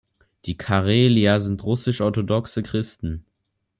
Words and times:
Die 0.47 0.57
Karelier 0.57 1.39
sind 1.41 1.63
russisch-orthodoxe 1.63 2.63
Christen. 2.63 3.23